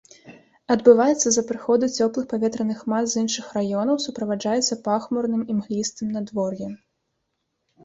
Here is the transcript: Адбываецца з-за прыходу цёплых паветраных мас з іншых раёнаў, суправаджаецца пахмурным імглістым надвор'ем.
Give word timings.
Адбываецца 0.75 1.19
з-за 1.29 1.43
прыходу 1.51 1.89
цёплых 1.97 2.25
паветраных 2.31 2.79
мас 2.95 3.05
з 3.13 3.21
іншых 3.25 3.45
раёнаў, 3.59 4.01
суправаджаецца 4.07 4.81
пахмурным 4.89 5.47
імглістым 5.53 6.07
надвор'ем. 6.19 6.73